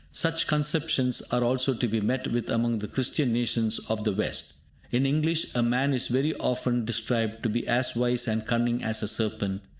Such 0.13 0.47
conceptions 0.47 1.21
are 1.29 1.43
also 1.43 1.75
to 1.75 1.87
be 1.87 2.01
met 2.01 2.27
with 2.31 2.49
among 2.49 2.79
the 2.79 2.87
Christian 2.87 3.31
nations 3.31 3.77
of 3.87 4.03
the 4.03 4.11
West. 4.11 4.53
In 4.89 5.05
English 5.05 5.53
a 5.53 5.61
man 5.61 5.93
is 5.93 6.07
very 6.07 6.33
often 6.37 6.85
described 6.85 7.43
to 7.43 7.49
be 7.49 7.67
as 7.67 7.95
wise 7.95 8.27
and 8.27 8.43
cunning 8.43 8.83
as 8.83 9.03
a 9.03 9.07
serpent. 9.07 9.61